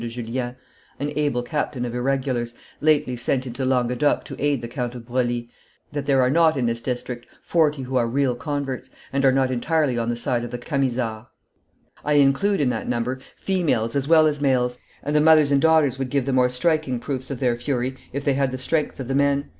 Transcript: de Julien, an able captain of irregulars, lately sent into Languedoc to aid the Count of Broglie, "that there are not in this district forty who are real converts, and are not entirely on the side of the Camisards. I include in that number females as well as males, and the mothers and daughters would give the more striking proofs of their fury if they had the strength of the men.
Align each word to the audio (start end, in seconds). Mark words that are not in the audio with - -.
de 0.01 0.07
Julien, 0.07 0.55
an 0.99 1.13
able 1.15 1.43
captain 1.43 1.85
of 1.85 1.93
irregulars, 1.93 2.55
lately 2.79 3.15
sent 3.15 3.45
into 3.45 3.63
Languedoc 3.63 4.23
to 4.23 4.35
aid 4.39 4.63
the 4.63 4.67
Count 4.67 4.95
of 4.95 5.05
Broglie, 5.05 5.51
"that 5.91 6.07
there 6.07 6.23
are 6.23 6.29
not 6.31 6.57
in 6.57 6.65
this 6.65 6.81
district 6.81 7.27
forty 7.43 7.83
who 7.83 7.97
are 7.97 8.07
real 8.07 8.33
converts, 8.33 8.89
and 9.13 9.23
are 9.23 9.31
not 9.31 9.51
entirely 9.51 9.99
on 9.99 10.09
the 10.09 10.15
side 10.15 10.43
of 10.43 10.49
the 10.49 10.57
Camisards. 10.57 11.27
I 12.03 12.13
include 12.13 12.59
in 12.61 12.69
that 12.69 12.89
number 12.89 13.19
females 13.37 13.95
as 13.95 14.07
well 14.07 14.25
as 14.25 14.41
males, 14.41 14.79
and 15.03 15.15
the 15.15 15.21
mothers 15.21 15.51
and 15.51 15.61
daughters 15.61 15.99
would 15.99 16.09
give 16.09 16.25
the 16.25 16.33
more 16.33 16.49
striking 16.49 16.97
proofs 16.99 17.29
of 17.29 17.39
their 17.39 17.55
fury 17.55 17.95
if 18.11 18.25
they 18.25 18.33
had 18.33 18.51
the 18.51 18.57
strength 18.57 18.99
of 18.99 19.07
the 19.07 19.13
men. 19.13 19.49